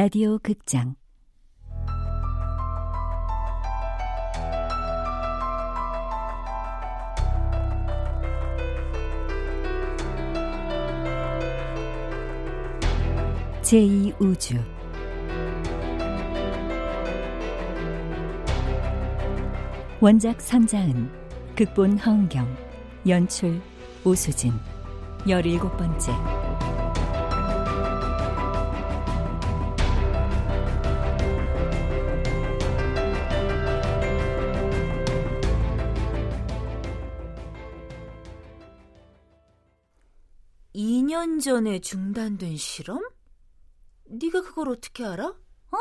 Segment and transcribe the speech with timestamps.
[0.00, 0.94] 라디오 극장.
[13.62, 14.62] 제2우주.
[20.00, 21.10] 원작 선자은
[21.56, 22.56] 극본 허은경
[23.08, 23.60] 연출
[24.04, 24.52] 오수진.
[25.28, 26.12] 열일곱 번째
[41.08, 43.02] 2년 전에 중단된 실험?
[44.04, 45.26] 네가 그걸 어떻게 알아?
[45.26, 45.76] 어?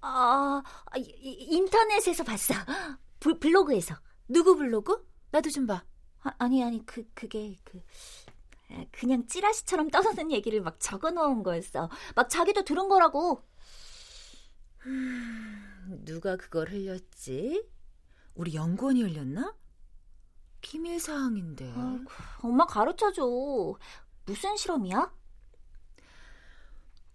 [0.00, 0.62] 아,
[0.94, 2.54] 인터넷에서 봤어.
[3.18, 3.96] 블, 블로그에서.
[4.28, 5.04] 누구 블로그?
[5.32, 5.84] 나도 좀 봐.
[6.20, 7.82] 아, 니 아니 그 그게 그
[8.92, 11.90] 그냥 찌라시처럼 떠드는 얘기를 막 적어 놓은 거였어.
[12.14, 13.42] 막 자기도 들은 거라고.
[14.86, 17.68] 음, 누가 그걸 흘렸지?
[18.34, 19.56] 우리 연구원이 흘렸나?
[20.62, 21.74] 기밀 사항인데.
[22.40, 23.22] 엄마 가르쳐줘.
[24.24, 25.12] 무슨 실험이야?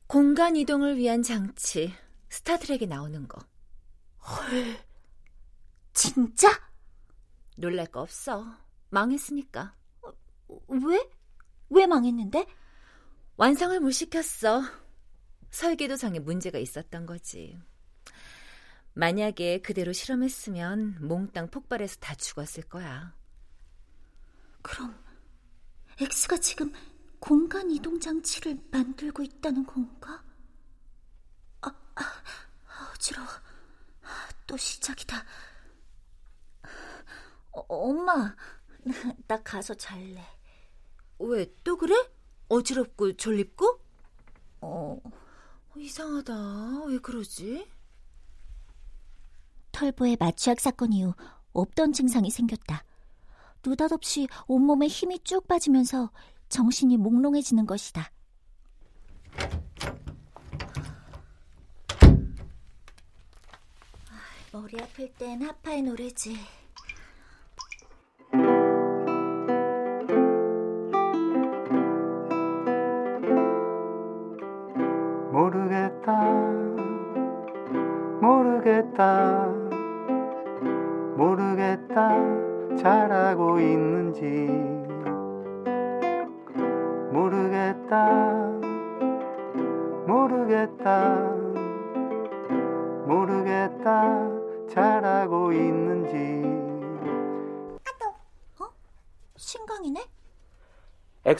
[0.08, 1.94] 공간 이동을 위한 장치.
[2.30, 3.40] 스타트랙에 나오는 거.
[4.20, 4.78] 헐.
[5.94, 6.50] 진짜?
[7.56, 8.46] 놀랄 거 없어.
[8.90, 9.76] 망했으니까.
[10.02, 10.12] 어,
[10.68, 11.10] 왜?
[11.70, 12.46] 왜 망했는데?
[13.38, 14.62] 완성을 못 시켰어.
[15.50, 17.58] 설계도 상에 문제가 있었던 거지.
[18.94, 23.16] 만약에 그대로 실험했으면 몽땅 폭발해서 다 죽었을 거야.
[24.62, 24.98] 그럼
[26.00, 26.74] X가 지금
[27.20, 30.24] 공간 이동 장치를 만들고 있다는 건가?
[31.62, 33.28] 아, 아 어지러워.
[34.46, 35.24] 또 시작이다.
[37.52, 38.36] 어, 엄마,
[39.28, 40.24] 나 가서 잘래.
[41.20, 41.96] 왜, 또 그래?
[42.48, 43.80] 어지럽고 졸립고?
[44.62, 45.00] 어.
[45.76, 46.86] 이상하다.
[46.86, 47.68] 왜 그러지?
[49.72, 51.14] 털보의 마취약 사건 이후
[51.54, 52.84] 없던 증상이 생겼다.
[53.64, 56.12] 느닷없이 온몸에 힘이 쭉 빠지면서
[56.50, 58.12] 정신이 몽롱해지는 것이다.
[64.52, 66.38] 머리 아플 땐 하파의 노래지.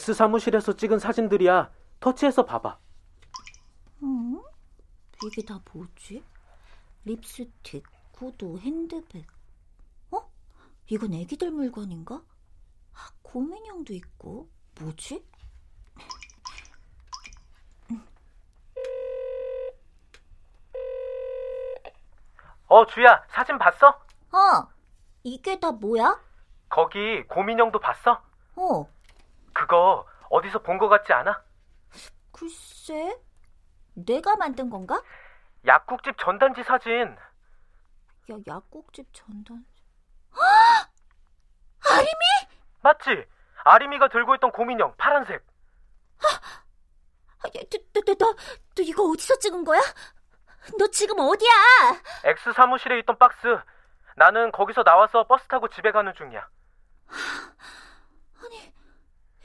[0.08, 1.70] X 사무실에서 찍은 사진들이야
[2.00, 2.78] 터치해서 봐봐
[4.02, 4.40] 응?
[5.26, 6.24] 이게 다 뭐지?
[7.04, 9.26] 립스틱, 구두, 핸드백
[10.90, 12.22] 이건 애기들 물건인가?
[12.94, 14.48] 아, 곰인형도 있고
[14.80, 15.22] 뭐지?
[22.68, 23.88] 어, 주야, 사진 봤어?
[23.88, 24.68] 어,
[25.24, 26.18] 이게 다 뭐야?
[26.70, 28.22] 거기 곰인형도 봤어?
[28.56, 28.97] 어.
[29.62, 31.42] 그거 어디서 본 것 같지 않아?
[32.30, 33.16] 글쎄,
[33.94, 35.02] 내가 만든 건가?
[35.66, 37.16] 약국집 전단지 사진.
[38.30, 39.66] 야, 약국집 전단지.
[41.90, 42.54] 아리미?
[42.82, 43.26] 맞지?
[43.64, 45.44] 아리미가 들고 있던 곰인형 파란색.
[46.22, 48.34] 아, 너, 너, 너,
[48.76, 49.80] 너 이거 어디서 찍은 거야?
[50.78, 51.50] 너 지금 어디야?
[52.24, 53.58] X 사무실에 있던 박스.
[54.16, 56.48] 나는 거기서 나와서 버스 타고 집에 가는 중이야.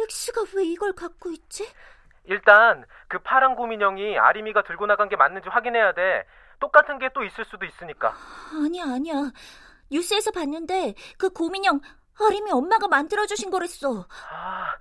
[0.04, 1.68] X가 왜 이걸 갖고 있지?
[2.26, 6.26] 일단 그 파란 곰인형이 아리미가 들고 나간 게 맞는지 확인해야 돼.
[6.60, 8.14] 똑같은 게 또 있을 수도 있으니까.
[8.54, 9.32] 아니야, 아니야.
[9.92, 11.82] 뉴스에서 봤는데 그 고민형
[12.20, 14.08] 아림이 엄마가 만들어 주신 거랬어.
[14.32, 14.76] 아,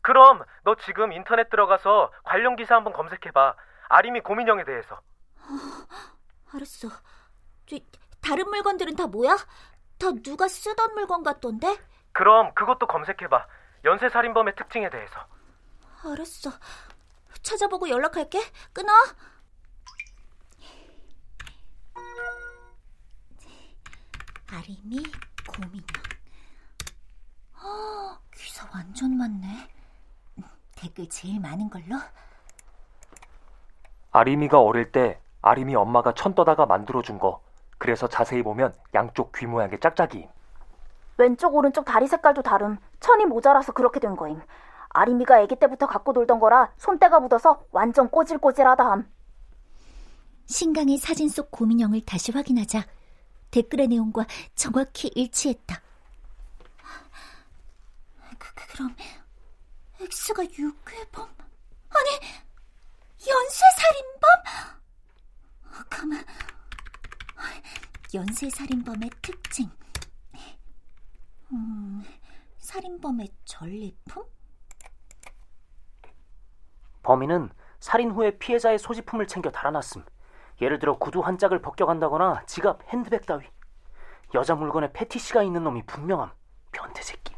[0.00, 3.54] 그럼 너 지금 인터넷 들어가서 관련 기사 한번 검색해 봐.
[3.88, 4.94] 아림이 고민형에 대해서.
[4.94, 6.88] 어, 알았어.
[7.66, 7.76] 저,
[8.22, 9.36] 다른 물건들은 다 뭐야?
[9.98, 11.76] 다 누가 쓰던 물건 같던데?
[12.12, 13.46] 그럼 그것도 검색해 봐.
[13.84, 15.20] 연쇄살인범의 특징에 대해서.
[16.04, 16.50] 알았어.
[17.42, 18.40] 찾아보고 연락할게.
[18.72, 18.90] 끊어.
[24.50, 25.02] 아림이
[25.46, 25.86] 고민형.
[27.56, 29.68] 아, 기사 완전 많네.
[30.76, 31.98] 댓글 제일 많은 걸로.
[34.12, 37.42] 아림이가 어릴 때 아림이 엄마가 천 떠다가 만들어준 거.
[37.78, 40.28] 그래서 자세히 보면 양쪽 귀 모양의 짝짝이.
[41.16, 42.78] 왼쪽 오른쪽 다리 색깔도 다름.
[43.00, 44.40] 천이 모자라서 그렇게 된 거임.
[44.90, 49.10] 아림이가 아기 때부터 갖고 놀던 거라 손때가 묻어서 완전 꼬질꼬질하다 함.
[50.46, 52.84] 신강의 사진 속 고민형을 다시 확인하자
[53.50, 55.80] 댓글의 내용과 정확히 일치했다.
[58.38, 58.96] 그, 그 그럼
[60.00, 61.28] X가 유괴범?
[61.90, 62.10] 아니,
[63.26, 64.30] 연쇄살인범?
[65.88, 66.24] 가만.
[68.12, 69.70] 연쇄살인범의 특징.
[71.54, 72.02] 음,
[72.58, 74.24] 살인범의 전리품?
[77.02, 80.04] 범인은 살인 후에 피해자의 소지품을 챙겨 달아났음.
[80.60, 83.46] 예를 들어 구두 한 짝을 벗겨간다거나 지갑, 핸드백 따위.
[84.34, 86.32] 여자 물건에 패티시가 있는 놈이 분명함.
[86.72, 87.34] 변태 새끼.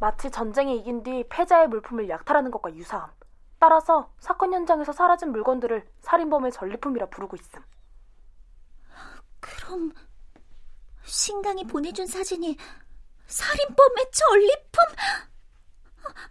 [0.00, 3.10] 마치 전쟁에 이긴 뒤 패자의 물품을 약탈하는 것과 유사함.
[3.58, 7.62] 따라서 사건 현장에서 사라진 물건들을 살인범의 전리품이라 부르고 있음.
[9.40, 9.92] 그럼
[11.04, 12.58] 신강이 보내준 사진이
[13.34, 14.84] 살인범의 전리품?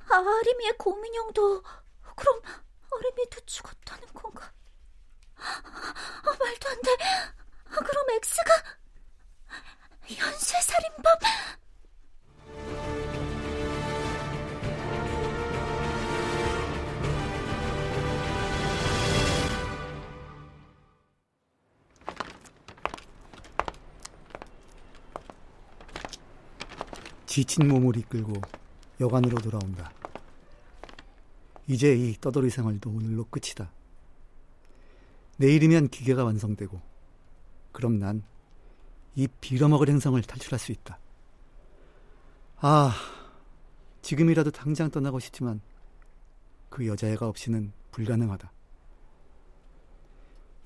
[0.10, 1.64] 아, 아리미의 고민형도
[2.16, 2.42] 그럼
[2.94, 4.54] 아리미도 죽었다는 건가?
[5.36, 6.92] 아, 말도 안 돼.
[7.66, 8.53] 아, 그럼 엑스가
[27.34, 28.40] 지친 몸을 이끌고
[29.00, 29.92] 여관으로 돌아온다.
[31.68, 33.72] 이제 이 떠돌이 생활도 오늘로 끝이다.
[35.38, 36.80] 내일이면 기계가 완성되고,
[37.72, 38.24] 그럼 난
[39.16, 41.00] 이 빌어먹을 행성을 탈출할 수 있다.
[42.58, 42.94] 아,
[44.04, 45.60] 지금이라도 당장 떠나고 싶지만
[46.70, 48.52] 그 여자애가 없이는 불가능하다.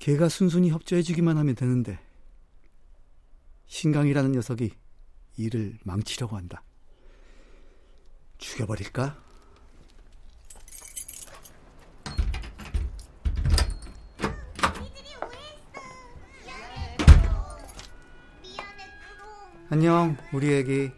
[0.00, 1.98] 걔가 순순히 협조해주기만 하면 되는데,
[3.68, 4.72] 신강이라는 녀석이
[5.38, 6.62] 일을 망치려고 한다.
[8.38, 9.16] 죽여버릴까?
[19.70, 20.90] 안녕, 우리 애기.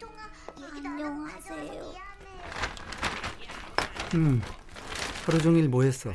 [0.83, 1.93] 안녕하세요.
[4.15, 4.41] 음,
[5.25, 6.13] 하루 종일 뭐 했어?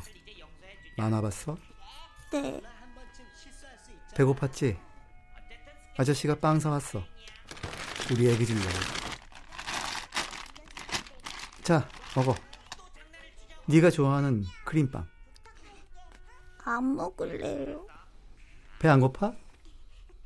[0.96, 1.56] 만화 봤어?
[2.32, 2.60] 네,
[4.14, 4.78] 배고팠지?
[5.98, 7.04] 아저씨가 빵 사왔어.
[8.12, 8.68] 우리 애기 주려고.
[11.62, 12.34] 자, 먹어.
[13.66, 15.08] 네가 좋아하는 크림빵.
[16.64, 17.86] 안 먹을래요.
[18.78, 19.32] 배 안 고파?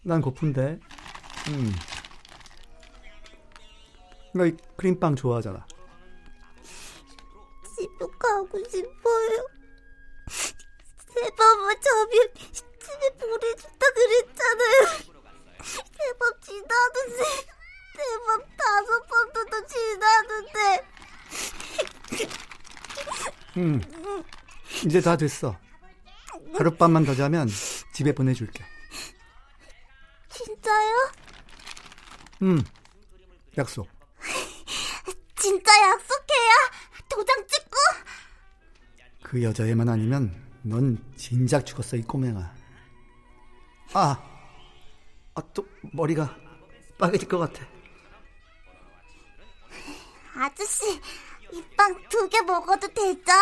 [0.02, 0.80] 난 고픈데.
[1.48, 1.72] 음.
[4.34, 5.66] 너 이 크림빵 좋아하잖아.
[7.76, 9.46] 집에 가고 싶어요.
[11.08, 15.10] 새밤은 저면 집에 보내준다 그랬잖아요.
[15.62, 17.24] 새밤 지나는데,
[18.00, 20.86] 새밤 다섯 번도 더 지나는데.
[23.58, 23.80] 음.
[24.86, 25.56] 이제 다 됐어.
[26.56, 27.48] 하룻밤만 더 자면
[27.92, 28.64] 집에 보내줄게.
[30.30, 31.12] 진짜요?
[32.42, 32.64] 음.
[33.58, 33.88] 약속.
[35.36, 36.50] 진짜 약속해요?
[37.08, 37.76] 도장 찍고?
[39.22, 42.54] 그 여자애만 아니면 넌 진작 죽었어 이 꼬맹아.
[43.92, 44.22] 아,
[45.34, 46.36] 아 또 머리가
[46.98, 47.79] 빨개질 것 같아.
[50.40, 51.00] 아저씨,
[51.52, 53.32] 이 빵 두 개 먹어도 되죠?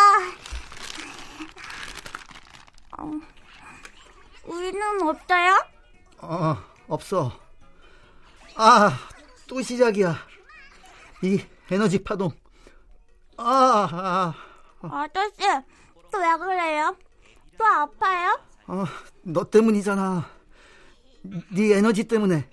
[2.97, 3.11] 어,
[4.43, 5.63] 우리는 없어요?
[6.17, 6.57] 어,
[6.89, 7.31] 없어.
[8.55, 8.91] 아,
[9.47, 10.13] 또 시작이야.
[11.23, 11.41] 이
[11.71, 12.31] 에너지 파동.
[13.37, 14.33] 아, 아,
[14.81, 15.37] 아저씨,
[16.11, 16.97] 또 왜 그래요?
[17.57, 18.39] 또 아파요?
[18.67, 18.85] 아,
[19.21, 20.29] 너 때문이잖아.
[21.51, 22.49] 네 에너지 때문에.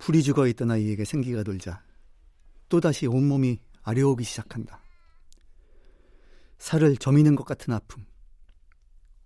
[0.00, 1.84] 풀이 죽어 있던 아이에게 생기가 돌자
[2.70, 4.82] 또다시 온몸이 아려오기 시작한다.
[6.58, 8.06] 살을 저미는 것 같은 아픔.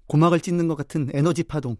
[0.08, 1.76] 고막을 찢는 것 같은 에너지 파동.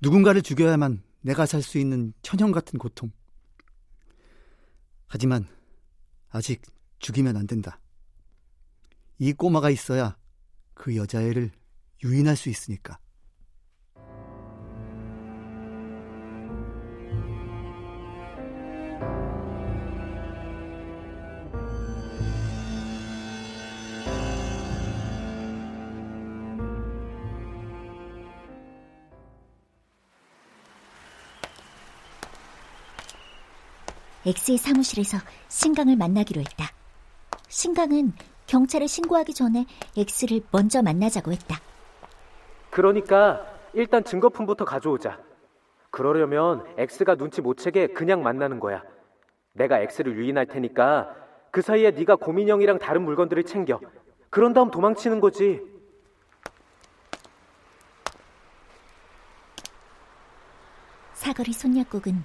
[0.00, 3.10] 누군가를 죽여야만 내가 살 수 있는 천형 같은 고통.
[5.08, 5.48] 하지만
[6.28, 6.62] 아직
[7.00, 7.80] 죽이면 안 된다.
[9.18, 10.16] 이 꼬마가 있어야
[10.74, 11.50] 그 여자애를
[12.04, 13.00] 유인할 수 있으니까.
[34.26, 36.66] X의 사무실에서 신강을 만나기로 했다.
[37.46, 38.12] 신강은
[38.48, 39.66] 경찰에 신고하기 전에
[39.96, 41.60] X를 먼저 만나자고 했다.
[42.70, 45.20] 그러니까 일단 증거품부터 가져오자.
[45.90, 48.82] 그러려면 X가 눈치 못 채게 그냥 만나는 거야.
[49.52, 51.14] 내가 X를 유인할 테니까
[51.52, 53.80] 그 사이에 네가 고민형이랑 다른 물건들을 챙겨.
[54.28, 55.60] 그런 다음 도망치는 거지.
[61.14, 62.24] 사거리 손약국은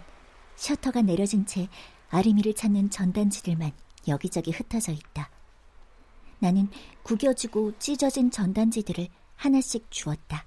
[0.56, 1.68] 셔터가 내려진 채
[2.12, 3.72] 아리미를 찾는 전단지들만
[4.08, 5.30] 여기저기 흩어져 있다.
[6.40, 6.70] 나는
[7.04, 10.46] 구겨지고 찢어진 전단지들을 하나씩 주었다.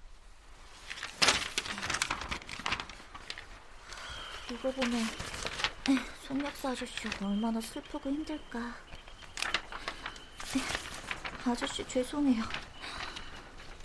[4.50, 5.02] 이거 보면
[6.26, 8.75] 손약사 아저씨가 얼마나 슬프고 힘들까.
[11.47, 12.42] 아저씨 죄송해요.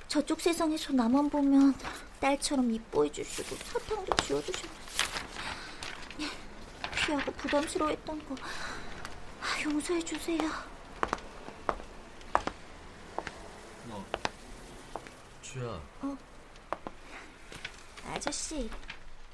[0.07, 1.73] 저쪽 세상에서 나만 보면
[2.19, 4.88] 딸처럼 이뻐해 주시고 사탕도 지어주셨는데
[7.09, 8.35] 피하고 부담스러워했던 거
[9.63, 10.37] 용서해 주세요.
[13.89, 14.05] 어,
[15.41, 15.65] 주야.
[16.03, 16.17] 어,
[18.13, 18.69] 아저씨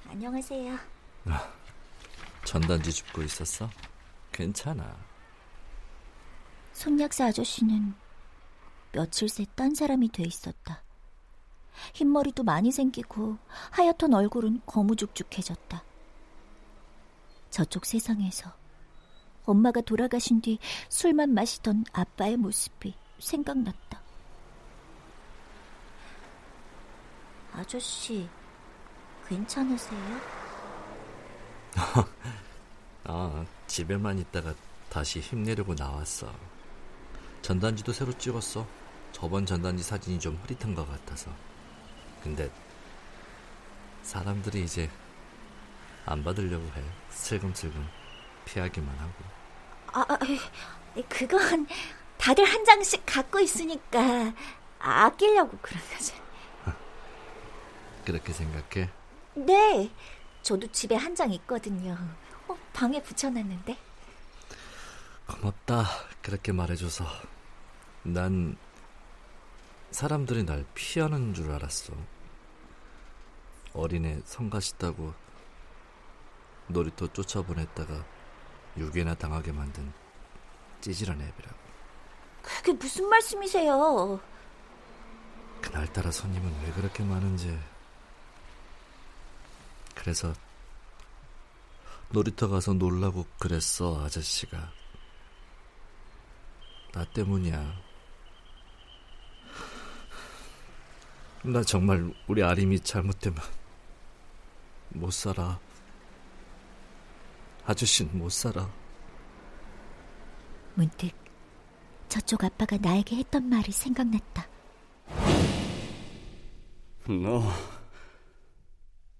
[0.07, 0.77] 안녕하세요.
[2.45, 3.69] 전단지 줍고 있었어?
[4.31, 4.95] 괜찮아.
[6.71, 7.93] 손약사 아저씨는
[8.93, 10.81] 며칠 새 딴 사람이 돼 있었다.
[11.93, 13.37] 흰머리도 많이 생기고
[13.71, 15.83] 하얗던 얼굴은 거무죽죽해졌다.
[17.55, 18.51] 저쪽 세상에서
[19.45, 20.59] 엄마가 돌아가신 뒤
[20.89, 24.01] 술만 마시던 아빠의 모습이 생각났다.
[27.53, 28.27] 아저씨,
[29.25, 30.19] 괜찮으세요?
[33.05, 34.53] 아, 집에만 있다가
[34.89, 36.29] 다시 힘내려고 나왔어.
[37.41, 38.67] 전단지도 새로 찍었어.
[39.13, 41.31] 저번 전단지 사진이 좀 흐릿한 것 같아서.
[42.21, 42.51] 근데
[44.03, 44.89] 사람들이 이제
[46.05, 46.83] 안 받으려고 해.
[47.09, 47.87] 슬금슬금
[48.45, 49.13] 피하기만 하고.
[49.93, 50.17] 아, 아,
[51.09, 51.67] 그건
[52.17, 54.33] 다들 한 장씩 갖고 있으니까
[54.79, 56.13] 아끼려고 그런 거지.
[58.05, 58.89] 그렇게 생각해?
[59.33, 59.89] 네,
[60.43, 61.97] 저도 집에 한 장 있거든요.
[62.47, 63.75] 어, 방에 붙여놨는데.
[65.27, 65.85] 고맙다.
[66.21, 67.05] 그렇게 말해줘서.
[68.03, 68.55] 난
[69.89, 71.93] 사람들이 날 피하는 줄 알았어.
[73.73, 75.13] 어린애 성가시다고
[76.67, 78.05] 놀이터 쫓아보냈다가
[78.77, 79.91] 유괴나 당하게 만든
[80.81, 81.55] 찌질한 애비라고.
[82.41, 84.19] 그게 무슨 말씀이세요?
[85.61, 87.59] 그날따라 손님은 왜 그렇게 많은지.
[89.95, 90.33] 그래서
[92.09, 94.71] 놀이터 가서 놀라고 그랬어, 아저씨가.
[96.93, 97.85] 나 때문이야.
[101.43, 103.39] 나 정말 우리 아림이 잘못되면
[104.89, 105.59] 못 살아.
[107.65, 108.69] 아저씨는 못 살아.
[110.75, 111.09] 문득
[112.09, 114.47] 저쪽 아빠가 나에게 했던 말이 생각났다.
[117.07, 117.43] 너,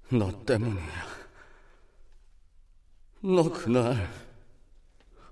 [0.10, 1.16] 너 때문이야.
[3.22, 4.10] 너 그날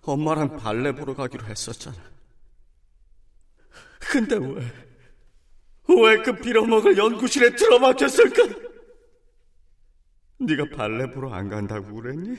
[0.02, 1.98] 엄마랑 발레 보러 가기로 했었잖아.
[4.00, 4.72] 근데 왜,
[5.88, 8.44] 왜 그 빌어먹을 연구실에 들어막혔을까?
[10.40, 12.38] 네가 발레 보러 안 간다고 그랬니?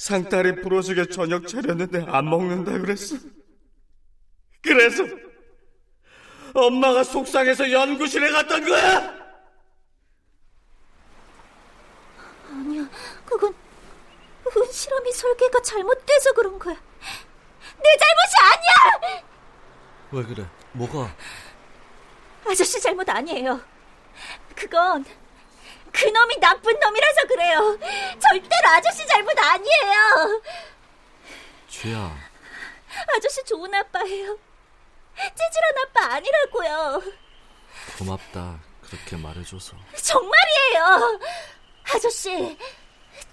[0.00, 3.16] 상다리 부러지게 저녁 차렸는데 안 먹는다 그랬어.
[4.62, 5.04] 그래서
[6.54, 9.14] 엄마가 속상해서 연구실에 갔던 거야?
[12.48, 12.88] 아니야,
[13.26, 13.54] 그건
[14.56, 16.74] 은실험이 설계가 잘못돼서 그런 거야.
[16.74, 18.34] 내 잘못이
[19.02, 19.20] 아니야!
[20.12, 20.48] 왜 그래?
[20.72, 21.14] 뭐가?
[22.48, 23.60] 아저씨 잘못 아니에요.
[24.56, 25.04] 그건
[25.92, 27.78] 그놈이 나쁜 놈이라서 그래요.
[28.18, 30.42] 절대로 아저씨 잘못 아니에요.
[31.68, 32.16] 쥐야.
[33.16, 34.38] 아저씨 좋은 아빠예요.
[35.16, 37.02] 찌질한 아빠 아니라고요.
[37.98, 38.60] 고맙다.
[38.82, 39.76] 그렇게 말해줘서.
[40.02, 41.20] 정말이에요.
[41.94, 42.58] 아저씨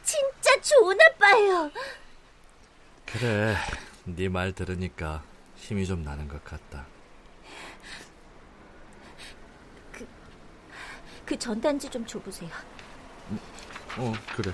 [0.04, 1.72] 진짜 좋은 아빠예요.
[3.06, 3.56] 그래.
[4.06, 5.22] 네 말 들으니까
[5.58, 6.86] 힘이 좀 나는 것 같다.
[11.28, 12.50] 그 전단지 좀 줘보세요.
[13.98, 14.54] 어, 그래.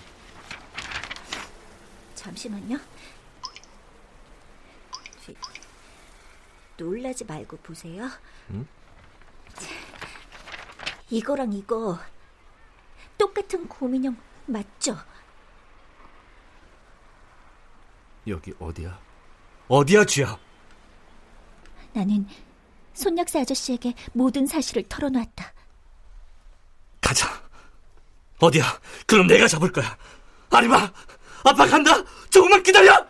[2.15, 2.79] 잠시만요.
[6.75, 8.09] 놀라지 말고 보세요.
[8.49, 8.67] 응?
[11.11, 11.99] 이거랑 이거
[13.19, 14.97] 똑같은 곰인형 맞죠?
[18.25, 18.99] 여기 어디야?
[19.67, 20.39] 어디야, 쥐야?
[21.93, 22.27] 나는
[22.95, 25.53] 손역사 아저씨에게 모든 사실을 털어놨다.
[27.03, 27.29] 가자.
[28.39, 28.79] 어디야?
[29.05, 29.95] 그럼 내가 잡을 거야.
[30.49, 30.89] 아리마,
[31.43, 32.03] 아빠 간다.
[32.29, 33.05] 조금만 기다려.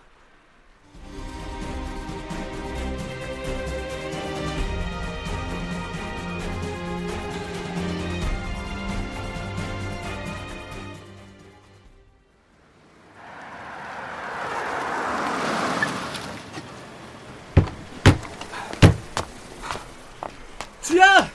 [20.81, 21.29] 주야!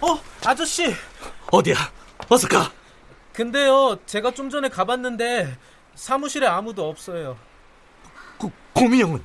[0.00, 0.94] 어, 아저씨!
[1.54, 1.76] 어디야?
[2.28, 2.72] 어서 가!
[3.32, 5.56] 근데요, 제가 좀 전에 가봤는데
[5.94, 7.38] 사무실에 아무도 없어요.
[8.38, 9.22] 고, 고민형은?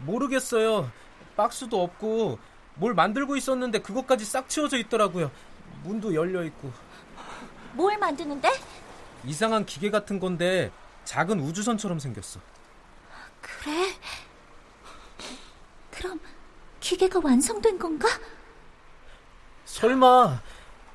[0.00, 0.90] 모르겠어요.
[1.36, 2.38] 박스도 없고
[2.76, 5.32] 뭘 만들고 있었는데 그것까지 싹 치워져 있더라고요.
[5.82, 6.72] 문도 열려 있고.
[7.72, 8.52] 뭘 만드는데?
[9.24, 10.70] 이상한 기계 같은 건데
[11.04, 12.38] 작은 우주선처럼 생겼어.
[13.40, 13.94] 그래?
[15.90, 16.20] 그럼
[16.78, 18.06] 기계가 완성된 건가?
[19.64, 20.40] 설마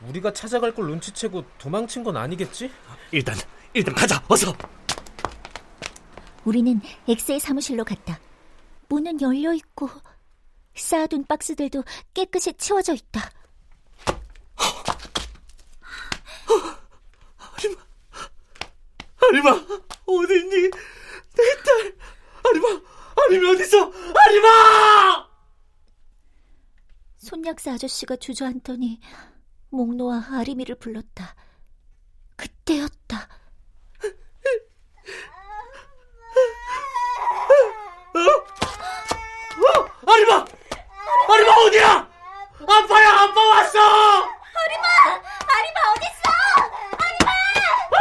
[0.08, 2.72] 우리가 찾아갈 걸 눈치채고 도망친 건 아니겠지?
[3.12, 3.36] 일단
[3.74, 4.24] 일단 가자.
[4.27, 4.53] 어서.
[6.46, 8.20] 우리는 엑스의 사무실로 갔다.
[8.88, 9.89] 문은 열려 있고
[10.75, 13.29] 쌓아둔 박스들도 깨끗이 치워져 있다.
[17.38, 17.82] 아리마,
[19.22, 19.51] 아리마,
[20.06, 20.70] 어디 있니?
[21.36, 21.96] 내 딸,
[22.50, 22.82] 아리마,
[23.27, 23.91] 아리마 어디 있어?
[24.15, 25.29] 아리마!
[27.18, 29.00] 손약사 아저씨가 주저앉더니
[29.70, 31.36] 목 놓아 아리미를 불렀다.
[32.36, 33.28] 그때였다.
[39.60, 40.12] 어?
[40.12, 40.46] 아리마!
[41.30, 42.10] 아리마 어디야?
[42.62, 43.80] 아빠야, 아빠 왔어!
[44.60, 44.88] 아리마!
[45.56, 46.28] 아리마 어딨어?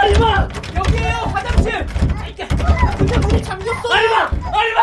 [0.01, 0.29] 아리마!
[0.37, 0.49] 아리마!
[0.77, 1.87] 여기에요, 화장실!
[2.99, 3.89] 근데 문이 잠겼어!
[3.93, 4.31] 아리마!
[4.53, 4.81] 아리마!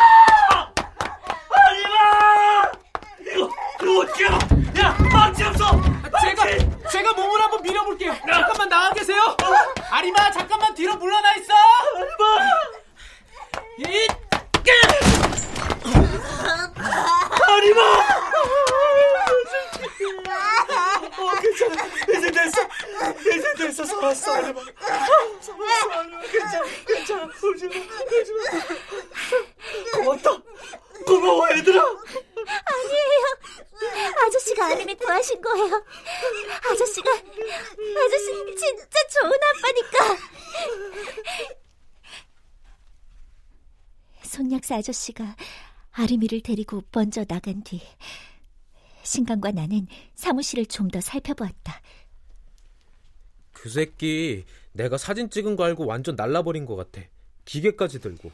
[1.50, 2.72] 아리마!
[3.22, 3.50] 이거,
[3.82, 4.38] 이거 어떻게 알아?
[4.80, 5.82] 야, 망치 없어!
[6.22, 6.46] 제가,
[6.90, 7.95] 제가 몸을 한번 밀어볼게요.
[8.14, 9.36] 잠깐만 나와 계세요.
[9.90, 11.54] 아리마, 잠깐만 뒤로 물러나 있어.
[11.96, 12.50] 아리마!
[13.78, 14.08] 이,
[17.48, 17.82] 아리마!
[21.18, 21.86] 어, 괜찮아.
[22.18, 22.62] 이제 됐어.
[23.22, 23.86] 이제 됐어.
[23.86, 24.62] 살았어, 아리마.
[24.80, 25.54] 살았어,
[25.92, 26.22] 아리마.
[26.22, 26.66] 괜찮아.
[26.86, 27.24] 괜찮아.
[27.42, 27.76] 울지 마.
[27.76, 28.38] 울지 마.
[30.04, 30.30] 고맙다.
[31.06, 31.82] 고마워, 얘들아.
[31.82, 33.26] 아니에요.
[34.26, 35.86] 아저씨가 아리미 구하신 거예요.
[36.72, 40.18] 아저씨가 아저씨 진짜 좋은 아빠니까.
[44.24, 45.36] 손약사 아저씨가
[45.92, 47.82] 아리미를 데리고 먼저 나간 뒤
[49.04, 51.82] 신강과 나는 사무실을 좀 더 살펴보았다.
[53.54, 57.02] 그 새끼 내가 사진 찍은 거 알고 완전 날라버린 것 같아.
[57.46, 58.32] 기계까지 들고.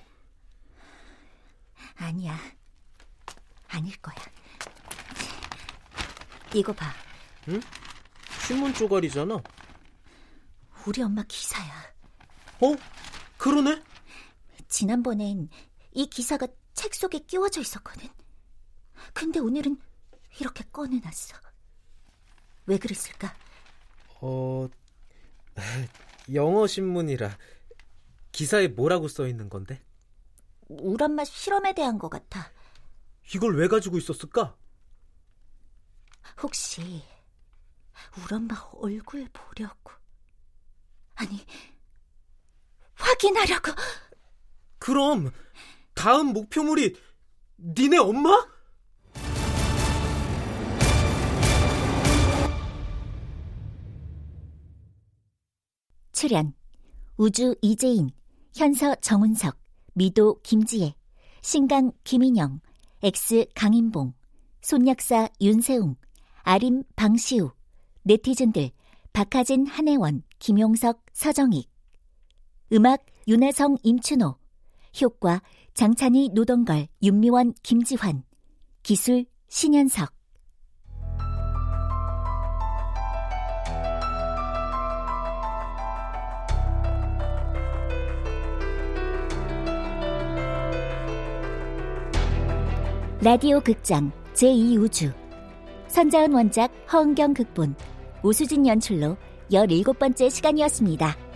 [1.96, 2.38] 아니야.
[3.68, 4.16] 아닐 거야.
[6.54, 6.92] 이거 봐.
[8.46, 9.42] 신문 쪼가리잖아.
[10.86, 11.72] 우리 엄마 기사야.
[12.62, 12.76] 어?
[13.38, 13.82] 그러네?
[14.68, 15.50] 지난번엔
[15.94, 18.10] 이 기사가 책 속에 끼워져 있었거든.
[19.14, 19.80] 근데 오늘은
[20.40, 21.36] 이렇게 꺼내놨어.
[22.66, 23.36] 왜 그랬을까?
[24.22, 24.68] 어,
[26.34, 27.38] 영어 신문이라
[28.32, 29.84] 기사에 뭐라고 써 있는 건데?
[30.68, 32.52] 우리 엄마 실험에 대한 것 같아.
[33.36, 34.56] 이걸 왜 가지고 있었을까?
[36.42, 37.04] 혹시
[38.18, 39.92] 우리 엄마 얼굴 보려고?
[41.16, 41.46] 아니,
[42.96, 43.72] 확인하려고?
[44.80, 45.32] 그럼
[45.94, 46.96] 다음 목표물이
[47.60, 48.30] 니네 엄마?
[56.12, 56.54] 출연
[57.18, 58.12] 우주 이재인,
[58.56, 59.58] 현서 정운석,
[59.94, 60.94] 미도 김지혜,
[61.42, 62.60] 신강 김인영,
[63.04, 64.14] 엑스 강인봉,
[64.62, 65.96] 손약사 윤세웅,
[66.44, 67.52] 아림 방시우,
[68.04, 68.72] 네티즌들
[69.14, 71.70] 박하진 한혜원, 김용석 서정익,
[72.74, 74.41] 음악 윤혜성 임춘호,
[75.00, 75.42] 효과
[75.74, 78.24] 장찬희 노동걸, 윤미원 김지환,
[78.84, 80.12] 기술 신현석.
[93.24, 95.14] 라디오 극장 제2우주.
[95.88, 97.76] 선자은 원작 허은경 극본.
[98.24, 99.16] 오수진 연출로
[99.52, 101.31] 17번째 시간이었습니다.